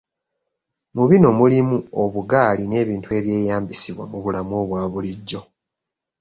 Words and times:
Mu 0.95 1.03
bino 1.09 1.29
mulimu; 1.39 1.77
obugaali 2.03 2.63
n'ebintu 2.67 3.09
ebyeyambisibwa 3.17 4.03
mu 4.11 4.17
bulamu 4.23 4.53
obwabulijjo. 4.63 5.41